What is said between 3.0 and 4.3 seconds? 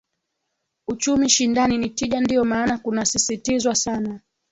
sisitizwa sana